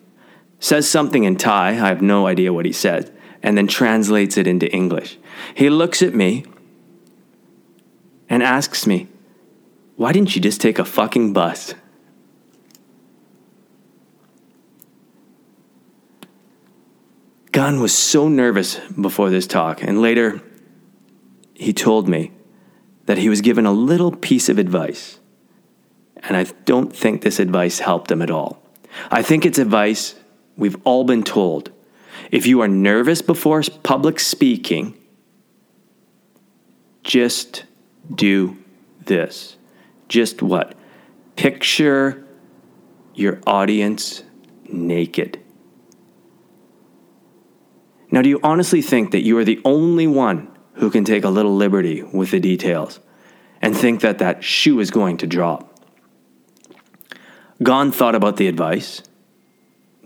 says 0.59 0.88
something 0.88 1.25
in 1.25 1.37
Thai, 1.37 1.69
I 1.69 1.73
have 1.73 2.02
no 2.02 2.26
idea 2.26 2.52
what 2.52 2.66
he 2.66 2.73
said, 2.73 3.16
and 3.43 3.57
then 3.57 3.69
translates 3.69 4.37
it 4.37 4.47
into 4.47 4.71
English. 4.73 5.19
He 5.55 5.71
looks 5.71 6.02
at 6.02 6.14
me 6.14 6.45
and 8.28 8.43
asks 8.43 8.87
me, 8.87 9.09
Why 9.97 10.12
didn't 10.12 10.35
you 10.35 10.43
just 10.43 10.61
take 10.61 10.78
a 10.78 10.85
fucking 10.85 11.33
bus? 11.33 11.75
Gan 17.57 17.81
was 17.81 17.97
so 17.97 18.29
nervous 18.29 18.79
before 19.01 19.31
this 19.31 19.47
talk, 19.47 19.83
and 19.83 20.03
later 20.03 20.43
he 21.55 21.73
told 21.73 22.07
me 22.07 22.31
that 23.07 23.17
he 23.17 23.31
was 23.31 23.41
given 23.41 23.65
a 23.65 23.73
little 23.73 24.13
piece 24.13 24.51
of 24.51 24.59
advice. 24.59 25.21
And 26.17 26.37
I 26.37 26.45
don't 26.67 26.95
think 26.95 27.23
this 27.23 27.41
advice 27.41 27.79
helped 27.79 28.11
him 28.11 28.21
at 28.21 28.31
all. 28.31 28.63
I 29.11 29.23
think 29.23 29.47
it's 29.47 29.57
advice 29.57 30.17
we've 30.59 30.77
all 30.85 31.05
been 31.05 31.23
told. 31.23 31.73
If 32.31 32.47
you 32.47 32.61
are 32.61 32.69
nervous 32.69 33.23
before 33.23 33.63
public 33.83 34.21
speaking, 34.21 34.95
just 37.05 37.65
do 38.15 38.59
this. 39.07 39.57
Just 40.09 40.43
what? 40.43 40.75
Picture 41.37 42.23
your 43.15 43.41
audience 43.47 44.25
naked. 44.69 45.41
Now, 48.11 48.23
do 48.23 48.29
you 48.29 48.41
honestly 48.43 48.83
think 48.83 49.11
that 49.11 49.23
you 49.23 49.37
are 49.39 49.45
the 49.45 49.61
only 49.65 50.07
one 50.07 50.49
who 50.75 50.91
can 50.91 51.05
take 51.05 51.25
a 51.25 51.29
little 51.29 51.57
liberty 51.57 52.03
with 52.03 52.31
the 52.31 52.41
details 52.41 53.01
and 53.61 53.77
think 53.77 54.01
that 54.03 54.19
that 54.19 54.45
shoe 54.45 54.81
is 54.81 54.91
going 54.91 55.17
to 55.19 55.27
drop? 55.27 55.81
Gan 57.63 57.91
thought 57.91 58.15
about 58.15 58.37
the 58.37 58.49
advice, 58.49 59.03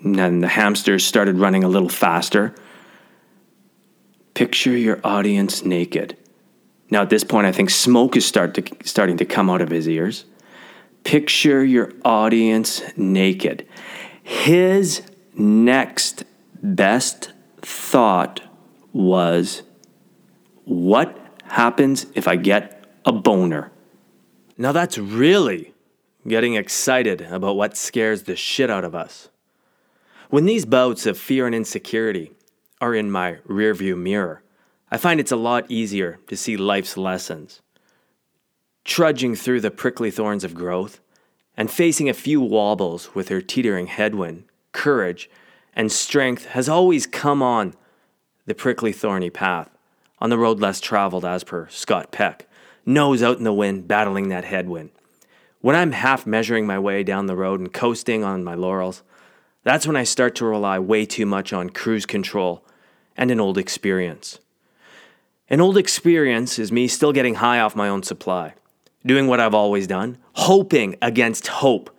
and 0.02 0.42
the 0.42 0.49
hamsters 0.49 1.04
started 1.04 1.37
running 1.37 1.64
a 1.64 1.69
little 1.69 1.88
faster. 1.88 2.54
Picture 4.35 4.76
your 4.76 5.00
audience 5.04 5.64
naked. 5.64 6.16
Now, 6.90 7.02
at 7.02 7.11
this 7.11 7.25
point, 7.25 7.47
I 7.47 7.52
think 7.52 7.71
smoke 7.71 8.16
is 8.16 8.25
start 8.25 8.54
to, 8.54 8.64
starting 8.85 9.16
to 9.19 9.25
come 9.25 9.50
out 9.50 9.61
of 9.61 9.71
his 9.71 9.88
ears. 9.88 10.25
Picture 11.04 11.64
your 11.64 11.92
audience 12.04 12.83
naked. 12.97 13.66
His 14.23 15.02
next 15.35 16.25
best 16.62 17.33
thought 17.62 18.43
was, 18.93 19.62
what 20.64 21.17
happens 21.45 22.07
if 22.14 22.29
I 22.29 22.37
get 22.37 22.85
a 23.05 23.12
boner? 23.12 23.73
Now 24.57 24.73
that's 24.73 24.99
really 24.99 25.75
getting 26.26 26.55
excited 26.55 27.23
about 27.23 27.57
what 27.57 27.76
scares 27.76 28.25
the 28.25 28.37
shit 28.37 28.71
out 28.71 28.85
of 28.85 28.95
us. 28.95 29.31
When 30.29 30.45
these 30.45 30.64
bouts 30.64 31.07
of 31.07 31.19
fear 31.19 31.47
and 31.47 31.55
insecurity 31.55 32.33
are 32.81 32.95
in 32.95 33.11
my 33.11 33.38
rearview 33.49 33.97
mirror, 33.97 34.43
I 34.90 34.97
find 34.97 35.19
it's 35.19 35.33
a 35.33 35.37
lot 35.37 35.71
easier 35.71 36.19
to 36.29 36.37
see 36.37 36.57
life's 36.57 36.97
lessons. 36.97 37.62
Trudging 38.85 39.35
through 39.35 39.61
the 39.61 39.71
prickly 39.71 40.11
thorns 40.11 40.45
of 40.45 40.55
growth 40.55 41.00
and 41.57 41.71
facing 41.71 42.09
a 42.09 42.14
few 42.14 42.40
wobbles 42.40 43.14
with 43.14 43.29
her 43.29 43.40
teetering 43.40 43.87
headwind, 43.87 44.45
courage 44.73 45.31
and 45.74 45.90
strength 45.90 46.46
has 46.46 46.68
always 46.68 47.06
come 47.06 47.42
on 47.42 47.74
the 48.46 48.54
prickly, 48.54 48.92
thorny 48.92 49.30
path, 49.30 49.70
on 50.18 50.30
the 50.30 50.38
road 50.38 50.60
less 50.60 50.80
traveled, 50.80 51.24
as 51.24 51.44
per 51.44 51.68
Scott 51.68 52.10
Peck, 52.10 52.48
nose 52.84 53.22
out 53.22 53.38
in 53.38 53.44
the 53.44 53.52
wind, 53.52 53.86
battling 53.86 54.28
that 54.28 54.44
headwind. 54.44 54.90
When 55.60 55.76
I'm 55.76 55.92
half 55.92 56.26
measuring 56.26 56.66
my 56.66 56.78
way 56.78 57.02
down 57.02 57.26
the 57.26 57.36
road 57.36 57.60
and 57.60 57.72
coasting 57.72 58.24
on 58.24 58.42
my 58.42 58.54
laurels, 58.54 59.02
that's 59.62 59.86
when 59.86 59.96
I 59.96 60.04
start 60.04 60.34
to 60.36 60.46
rely 60.46 60.78
way 60.78 61.04
too 61.04 61.26
much 61.26 61.52
on 61.52 61.70
cruise 61.70 62.06
control 62.06 62.64
and 63.16 63.30
an 63.30 63.40
old 63.40 63.58
experience. 63.58 64.38
An 65.48 65.60
old 65.60 65.76
experience 65.76 66.58
is 66.58 66.72
me 66.72 66.88
still 66.88 67.12
getting 67.12 67.36
high 67.36 67.60
off 67.60 67.76
my 67.76 67.88
own 67.88 68.02
supply, 68.02 68.54
doing 69.04 69.26
what 69.26 69.40
I've 69.40 69.54
always 69.54 69.86
done, 69.86 70.16
hoping 70.34 70.96
against 71.02 71.48
hope 71.48 71.94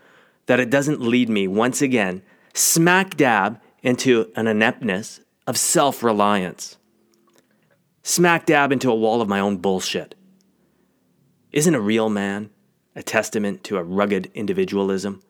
that 0.47 0.59
it 0.59 0.69
doesn't 0.69 1.01
lead 1.01 1.29
me 1.29 1.47
once 1.47 1.81
again 1.81 2.23
smack 2.53 3.15
dab 3.17 3.59
into 3.81 4.31
an 4.35 4.47
ineptness 4.47 5.21
of 5.47 5.57
self 5.57 6.03
reliance, 6.03 6.77
smack 8.03 8.45
dab 8.45 8.71
into 8.71 8.91
a 8.91 8.95
wall 8.95 9.21
of 9.21 9.29
my 9.29 9.39
own 9.39 9.57
bullshit. 9.57 10.15
Isn't 11.51 11.75
a 11.75 11.81
real 11.81 12.09
man 12.09 12.49
a 12.95 13.03
testament 13.03 13.63
to 13.65 13.77
a 13.77 13.83
rugged 13.83 14.31
individualism? 14.33 15.21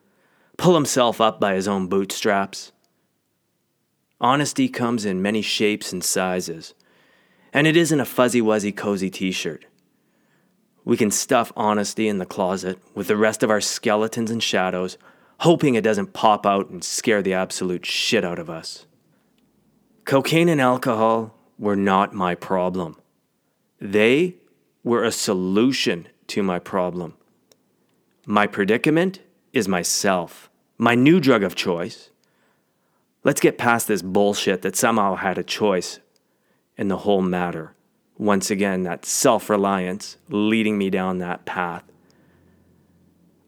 Pull 0.58 0.76
himself 0.76 1.20
up 1.20 1.40
by 1.40 1.56
his 1.56 1.68
own 1.68 1.88
bootstraps. 1.88 2.72
Honesty 4.20 4.70
comes 4.70 5.06
in 5.06 5.22
many 5.22 5.42
shapes 5.42 5.92
and 5.92 6.04
sizes, 6.04 6.76
and 7.52 7.66
it 7.66 7.76
isn't 7.76 8.00
a 8.00 8.06
fuzzy 8.06 8.42
wuzzy 8.42 8.76
cozy 8.76 9.10
t 9.10 9.32
shirt. 9.32 9.66
We 10.84 10.98
can 10.98 11.12
stuff 11.12 11.52
honesty 11.56 12.08
in 12.08 12.18
the 12.18 12.26
closet 12.26 12.80
with 12.94 13.08
the 13.08 13.18
rest 13.18 13.44
of 13.44 13.50
our 13.50 13.62
skeletons 13.62 14.32
and 14.32 14.42
shadows 14.42 14.98
hoping 15.42 15.74
it 15.74 15.84
doesn't 15.84 16.14
pop 16.14 16.46
out 16.46 16.70
and 16.70 16.84
scare 16.84 17.24
the 17.24 17.34
absolute 17.34 17.84
shit 17.84 18.24
out 18.24 18.38
of 18.38 18.48
us. 18.48 18.86
Cocaine 20.06 20.50
and 20.50 20.62
alcohol 20.62 21.36
were 21.58 21.76
not 21.76 22.14
my 22.14 22.36
problem. 22.36 22.96
They 23.80 24.36
were 24.84 25.04
a 25.04 25.12
solution 25.12 26.08
to 26.28 26.44
my 26.44 26.60
problem. 26.60 27.16
My 28.28 28.46
predicament 28.46 29.20
is 29.52 29.68
myself, 29.68 30.48
my 30.78 30.94
new 30.94 31.20
drug 31.20 31.42
of 31.42 31.56
choice. 31.56 32.12
Let's 33.24 33.42
get 33.42 33.58
past 33.58 33.88
this 33.88 34.04
bullshit 34.04 34.62
that 34.62 34.76
somehow 34.76 35.16
had 35.16 35.40
a 35.40 35.44
choice 35.44 36.00
in 36.78 36.88
the 36.88 36.98
whole 36.98 37.24
matter. 37.24 37.74
Once 38.16 38.52
again, 38.52 38.84
that 38.84 39.06
self 39.06 39.50
reliance 39.50 40.18
leading 40.30 40.78
me 40.78 40.92
down 40.92 41.18
that 41.18 41.46
path. 41.46 41.91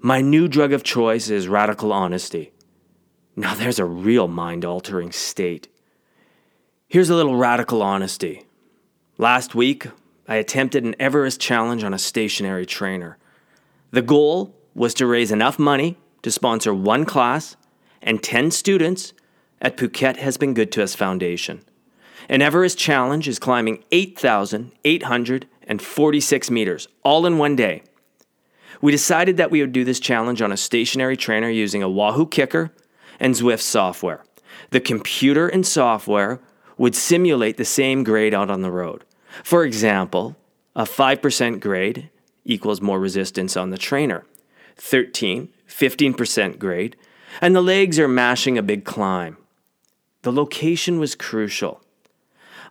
My 0.05 0.19
new 0.19 0.49
drug 0.49 0.73
of 0.73 0.83
choice 0.83 1.29
is 1.29 1.47
radical 1.47 1.93
honesty. 1.93 2.51
Now, 3.37 3.55
there's 3.55 3.79
a 3.79 3.85
real 3.85 4.27
mind 4.27 4.65
altering 4.65 5.13
state. 5.13 5.69
Here's 6.89 7.09
a 7.09 7.15
little 7.15 7.37
radical 7.37 7.81
honesty. 7.81 8.43
Last 9.17 9.55
week, 9.55 9.87
I 10.27 10.35
attempted 10.35 10.83
an 10.83 10.97
Everest 10.99 11.39
challenge 11.39 11.85
on 11.85 11.93
a 11.93 11.97
stationary 11.97 12.65
trainer. 12.65 13.17
The 13.91 14.01
goal 14.01 14.53
was 14.75 14.93
to 14.95 15.07
raise 15.07 15.31
enough 15.31 15.57
money 15.57 15.95
to 16.23 16.31
sponsor 16.31 16.73
one 16.73 17.05
class 17.05 17.55
and 18.01 18.21
10 18.21 18.51
students 18.51 19.13
at 19.61 19.77
Phuket 19.77 20.17
Has 20.17 20.35
Been 20.35 20.53
Good 20.53 20.73
to 20.73 20.83
Us 20.83 20.95
Foundation. 20.95 21.63
An 22.27 22.41
Everest 22.41 22.77
challenge 22.77 23.29
is 23.29 23.39
climbing 23.39 23.85
8,846 23.93 26.51
meters, 26.51 26.89
all 27.03 27.25
in 27.25 27.37
one 27.37 27.55
day. 27.55 27.83
We 28.81 28.91
decided 28.91 29.37
that 29.37 29.51
we 29.51 29.61
would 29.61 29.71
do 29.71 29.83
this 29.83 29.99
challenge 29.99 30.41
on 30.41 30.51
a 30.51 30.57
stationary 30.57 31.17
trainer 31.17 31.49
using 31.49 31.83
a 31.83 31.89
Wahoo 31.89 32.25
KICKR 32.25 32.71
and 33.19 33.35
Zwift 33.35 33.61
software. 33.61 34.23
The 34.71 34.79
computer 34.79 35.47
and 35.47 35.65
software 35.65 36.39
would 36.77 36.95
simulate 36.95 37.57
the 37.57 37.65
same 37.65 38.03
grade 38.03 38.33
out 38.33 38.49
on 38.49 38.61
the 38.61 38.71
road. 38.71 39.03
For 39.43 39.63
example, 39.63 40.35
a 40.75 40.83
5% 40.83 41.59
grade 41.59 42.09
equals 42.45 42.81
more 42.81 42.99
resistance 42.99 43.55
on 43.55 43.69
the 43.69 43.77
trainer, 43.77 44.25
13, 44.77 45.49
15% 45.67 46.59
grade, 46.59 46.95
and 47.41 47.55
the 47.55 47.61
legs 47.61 47.99
are 47.99 48.07
mashing 48.07 48.57
a 48.57 48.63
big 48.63 48.85
climb. 48.85 49.37
The 50.23 50.31
location 50.31 50.99
was 50.99 51.15
crucial. 51.15 51.81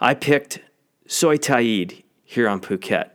I 0.00 0.14
picked 0.14 0.60
Soi 1.06 1.36
Ta-iad 1.36 2.02
here 2.24 2.48
on 2.48 2.60
Phuket, 2.60 3.10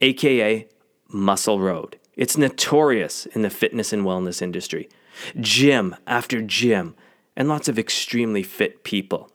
aka 0.00 0.68
Muscle 1.10 1.60
Road. 1.60 1.98
It's 2.16 2.36
notorious 2.36 3.26
in 3.26 3.42
the 3.42 3.50
fitness 3.50 3.92
and 3.92 4.04
wellness 4.04 4.42
industry. 4.42 4.88
Gym 5.40 5.96
after 6.06 6.42
gym, 6.42 6.94
and 7.36 7.48
lots 7.48 7.68
of 7.68 7.78
extremely 7.78 8.42
fit 8.42 8.84
people. 8.84 9.30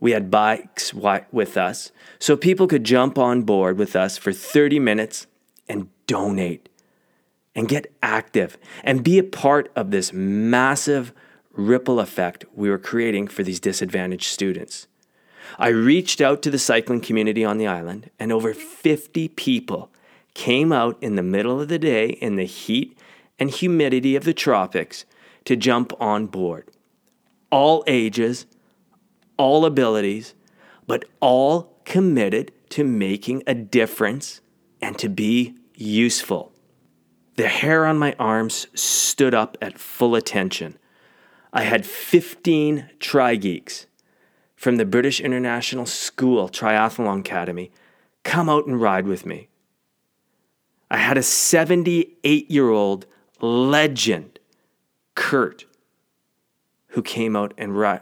We 0.00 0.12
had 0.12 0.30
bikes 0.30 0.94
with 0.94 1.56
us, 1.56 1.90
so 2.18 2.36
people 2.36 2.66
could 2.66 2.84
jump 2.84 3.18
on 3.18 3.42
board 3.42 3.78
with 3.78 3.96
us 3.96 4.16
for 4.16 4.32
30 4.32 4.78
minutes 4.78 5.26
and 5.68 5.88
donate 6.06 6.68
and 7.54 7.68
get 7.68 7.92
active 8.02 8.58
and 8.82 9.04
be 9.04 9.18
a 9.18 9.24
part 9.24 9.70
of 9.76 9.90
this 9.90 10.12
massive 10.12 11.12
ripple 11.52 12.00
effect 12.00 12.44
we 12.54 12.68
were 12.68 12.78
creating 12.78 13.28
for 13.28 13.42
these 13.42 13.60
disadvantaged 13.60 14.26
students. 14.26 14.86
I 15.58 15.68
reached 15.68 16.20
out 16.20 16.42
to 16.42 16.50
the 16.50 16.58
cycling 16.58 17.00
community 17.00 17.44
on 17.44 17.58
the 17.58 17.66
island, 17.66 18.10
and 18.18 18.32
over 18.32 18.54
50 18.54 19.28
people 19.28 19.90
came 20.34 20.72
out 20.72 20.96
in 21.00 21.14
the 21.14 21.22
middle 21.22 21.60
of 21.60 21.68
the 21.68 21.78
day 21.78 22.08
in 22.08 22.36
the 22.36 22.44
heat 22.44 22.98
and 23.38 23.50
humidity 23.50 24.16
of 24.16 24.24
the 24.24 24.34
tropics 24.34 25.04
to 25.44 25.56
jump 25.56 25.92
on 26.00 26.26
board. 26.26 26.70
All 27.50 27.84
ages, 27.86 28.46
all 29.36 29.64
abilities, 29.64 30.34
but 30.86 31.04
all 31.20 31.78
committed 31.84 32.52
to 32.70 32.84
making 32.84 33.42
a 33.46 33.54
difference 33.54 34.40
and 34.80 34.98
to 34.98 35.08
be 35.08 35.54
useful. 35.74 36.52
The 37.36 37.48
hair 37.48 37.84
on 37.86 37.98
my 37.98 38.14
arms 38.18 38.66
stood 38.74 39.34
up 39.34 39.56
at 39.60 39.78
full 39.78 40.14
attention. 40.14 40.78
I 41.52 41.62
had 41.62 41.86
15 41.86 42.90
tri 43.00 43.36
geeks 43.36 43.86
from 44.56 44.76
the 44.76 44.84
British 44.84 45.20
International 45.20 45.86
School 45.86 46.48
Triathlon 46.48 47.20
Academy 47.20 47.70
come 48.22 48.48
out 48.48 48.66
and 48.66 48.80
ride 48.80 49.06
with 49.06 49.26
me. 49.26 49.48
I 50.90 50.98
had 50.98 51.18
a 51.18 51.22
78 51.22 52.50
year 52.50 52.70
old 52.70 53.06
legend, 53.40 54.38
Kurt, 55.14 55.64
who 56.88 57.02
came 57.02 57.36
out 57.36 57.54
and 57.58 57.76
ri- 57.76 58.00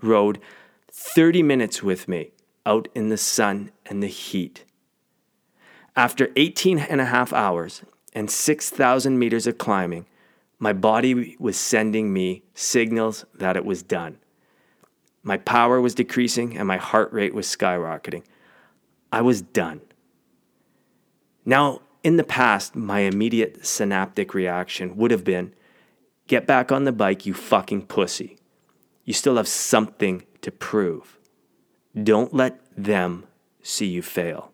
rode 0.00 0.40
30 0.92 1.42
minutes 1.42 1.82
with 1.82 2.08
me 2.08 2.32
out 2.66 2.88
in 2.94 3.08
the 3.08 3.16
sun 3.16 3.70
and 3.86 4.02
the 4.02 4.08
heat. 4.08 4.64
After 5.96 6.30
18 6.36 6.78
and 6.78 7.00
a 7.00 7.06
half 7.06 7.32
hours 7.32 7.82
and 8.12 8.30
6,000 8.30 9.18
meters 9.18 9.46
of 9.46 9.58
climbing, 9.58 10.06
my 10.58 10.72
body 10.72 11.36
was 11.38 11.56
sending 11.56 12.12
me 12.12 12.42
signals 12.54 13.24
that 13.34 13.56
it 13.56 13.64
was 13.64 13.82
done. 13.82 14.18
My 15.22 15.36
power 15.36 15.80
was 15.80 15.94
decreasing 15.94 16.56
and 16.56 16.66
my 16.66 16.76
heart 16.76 17.12
rate 17.12 17.34
was 17.34 17.46
skyrocketing. 17.46 18.24
I 19.12 19.22
was 19.22 19.42
done. 19.42 19.80
Now, 21.44 21.80
in 22.02 22.16
the 22.16 22.24
past, 22.24 22.74
my 22.74 23.00
immediate 23.00 23.64
synaptic 23.66 24.34
reaction 24.34 24.96
would 24.96 25.10
have 25.10 25.24
been 25.24 25.52
get 26.26 26.46
back 26.46 26.70
on 26.70 26.84
the 26.84 26.92
bike, 26.92 27.26
you 27.26 27.34
fucking 27.34 27.86
pussy. 27.86 28.38
You 29.04 29.12
still 29.12 29.36
have 29.36 29.48
something 29.48 30.24
to 30.42 30.50
prove. 30.50 31.18
Don't 32.00 32.32
let 32.32 32.60
them 32.76 33.26
see 33.62 33.86
you 33.86 34.02
fail. 34.02 34.52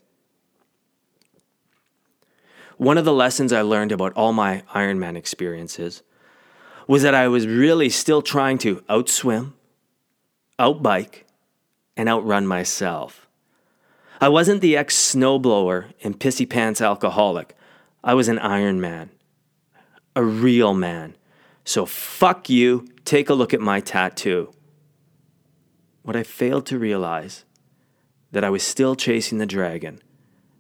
One 2.79 2.99
of 2.99 3.05
the 3.05 3.13
lessons 3.13 3.53
I 3.53 3.63
learned 3.63 3.93
about 3.93 4.13
all 4.15 4.33
my 4.33 4.63
Ironman 4.75 5.17
experiences 5.17 6.03
was 6.87 7.03
that 7.03 7.15
I 7.15 7.29
was 7.29 7.47
really 7.47 7.89
still 7.89 8.23
trying 8.23 8.59
to 8.59 8.77
outswim, 8.89 9.53
outbike, 10.59 11.23
and 11.97 12.09
outrun 12.09 12.47
myself. 12.47 13.26
I 14.21 14.29
wasn't 14.29 14.63
the 14.63 14.77
ex 14.77 14.97
snowblower 14.97 15.93
and 16.03 16.19
pissy 16.19 16.49
pants 16.49 16.81
alcoholic. 16.81 17.55
I 18.03 18.15
was 18.15 18.29
an 18.29 18.39
Iron 18.39 18.81
Man, 18.81 19.11
a 20.15 20.25
real 20.25 20.73
man. 20.73 21.17
So 21.65 21.85
fuck 21.85 22.49
you, 22.49 22.87
take 23.05 23.29
a 23.29 23.35
look 23.35 23.53
at 23.53 23.61
my 23.61 23.81
tattoo. 23.81 24.53
What 26.03 26.17
I 26.17 26.23
failed 26.23 26.67
to 26.67 26.79
realize 26.79 27.45
that 28.33 28.45
I 28.45 28.51
was 28.51 28.63
still 28.63 28.95
chasing 28.95 29.39
the 29.39 29.47
dragon, 29.47 30.01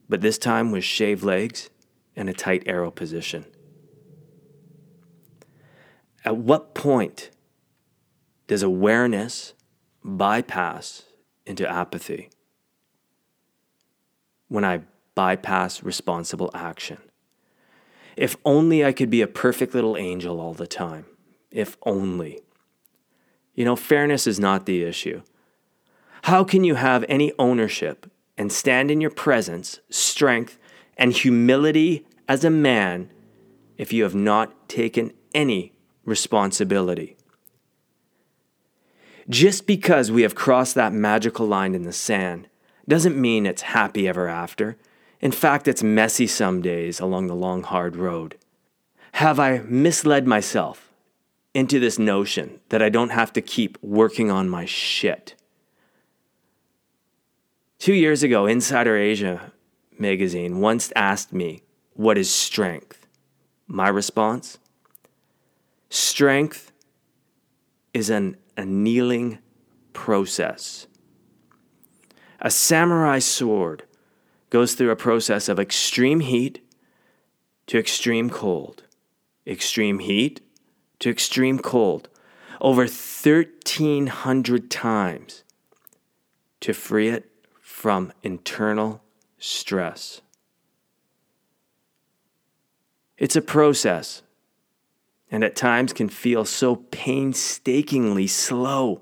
but 0.08 0.20
this 0.20 0.38
time 0.38 0.70
with 0.70 0.84
shaved 0.84 1.22
legs 1.22 1.70
and 2.14 2.28
a 2.28 2.34
tight 2.34 2.64
aero 2.66 2.90
position. 2.90 3.46
At 6.24 6.36
what 6.36 6.74
point 6.74 7.30
does 8.48 8.62
awareness 8.62 9.54
bypass 10.02 11.04
into 11.46 11.70
apathy? 11.70 12.30
When 14.48 14.64
I 14.64 14.82
bypass 15.16 15.82
responsible 15.82 16.50
action. 16.54 16.98
If 18.16 18.36
only 18.44 18.84
I 18.84 18.92
could 18.92 19.10
be 19.10 19.22
a 19.22 19.26
perfect 19.26 19.74
little 19.74 19.96
angel 19.96 20.40
all 20.40 20.54
the 20.54 20.66
time. 20.66 21.06
If 21.50 21.76
only. 21.82 22.40
You 23.54 23.64
know, 23.64 23.74
fairness 23.74 24.26
is 24.26 24.38
not 24.38 24.66
the 24.66 24.84
issue. 24.84 25.22
How 26.22 26.44
can 26.44 26.64
you 26.64 26.74
have 26.76 27.04
any 27.08 27.32
ownership 27.38 28.10
and 28.38 28.52
stand 28.52 28.90
in 28.90 29.00
your 29.00 29.10
presence, 29.10 29.80
strength, 29.90 30.58
and 30.96 31.12
humility 31.12 32.06
as 32.28 32.44
a 32.44 32.50
man 32.50 33.10
if 33.78 33.92
you 33.92 34.02
have 34.02 34.14
not 34.14 34.68
taken 34.68 35.12
any 35.34 35.72
responsibility? 36.04 37.16
Just 39.28 39.66
because 39.66 40.10
we 40.10 40.22
have 40.22 40.34
crossed 40.34 40.74
that 40.74 40.92
magical 40.92 41.46
line 41.46 41.74
in 41.74 41.82
the 41.82 41.92
sand 41.92 42.48
doesn't 42.88 43.20
mean 43.20 43.46
it's 43.46 43.62
happy 43.62 44.06
ever 44.08 44.28
after. 44.28 44.76
In 45.20 45.32
fact, 45.32 45.66
it's 45.66 45.82
messy 45.82 46.26
some 46.26 46.62
days 46.62 47.00
along 47.00 47.26
the 47.26 47.34
long, 47.34 47.62
hard 47.62 47.96
road. 47.96 48.36
Have 49.12 49.40
I 49.40 49.58
misled 49.64 50.26
myself 50.26 50.92
into 51.54 51.80
this 51.80 51.98
notion 51.98 52.60
that 52.68 52.82
I 52.82 52.88
don't 52.88 53.10
have 53.10 53.32
to 53.32 53.40
keep 53.40 53.78
working 53.82 54.30
on 54.30 54.48
my 54.48 54.66
shit? 54.66 55.34
Two 57.78 57.94
years 57.94 58.22
ago, 58.22 58.46
Insider 58.46 58.96
Asia 58.96 59.52
magazine 59.98 60.60
once 60.60 60.92
asked 60.94 61.32
me, 61.32 61.62
What 61.94 62.18
is 62.18 62.30
strength? 62.30 63.06
My 63.66 63.88
response 63.88 64.58
Strength 65.88 66.72
is 67.94 68.10
an 68.10 68.36
annealing 68.56 69.38
process. 69.92 70.86
A 72.46 72.50
samurai 72.50 73.18
sword 73.18 73.82
goes 74.50 74.74
through 74.74 74.92
a 74.92 74.94
process 74.94 75.48
of 75.48 75.58
extreme 75.58 76.20
heat 76.20 76.64
to 77.66 77.76
extreme 77.76 78.30
cold, 78.30 78.84
extreme 79.44 79.98
heat 79.98 80.40
to 81.00 81.10
extreme 81.10 81.58
cold, 81.58 82.08
over 82.60 82.82
1,300 82.82 84.70
times 84.70 85.42
to 86.60 86.72
free 86.72 87.08
it 87.08 87.28
from 87.60 88.12
internal 88.22 89.02
stress. 89.40 90.20
It's 93.18 93.34
a 93.34 93.42
process, 93.42 94.22
and 95.32 95.42
at 95.42 95.56
times 95.56 95.92
can 95.92 96.08
feel 96.08 96.44
so 96.44 96.76
painstakingly 96.76 98.28
slow. 98.28 99.00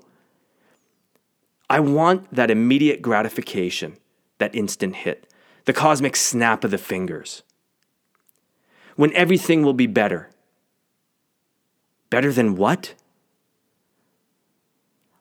I 1.69 1.79
want 1.79 2.33
that 2.33 2.51
immediate 2.51 3.01
gratification, 3.01 3.97
that 4.37 4.55
instant 4.55 4.97
hit, 4.97 5.31
the 5.65 5.73
cosmic 5.73 6.15
snap 6.15 6.63
of 6.63 6.71
the 6.71 6.77
fingers. 6.77 7.43
When 8.95 9.13
everything 9.13 9.63
will 9.63 9.73
be 9.73 9.87
better. 9.87 10.29
Better 12.09 12.31
than 12.31 12.55
what? 12.55 12.93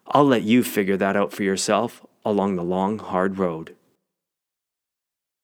I'll 0.06 0.26
let 0.26 0.42
you 0.42 0.62
figure 0.62 0.96
that 0.98 1.16
out 1.16 1.32
for 1.32 1.42
yourself 1.42 2.04
along 2.24 2.56
the 2.56 2.62
long, 2.62 2.98
hard 2.98 3.38
road. 3.38 3.74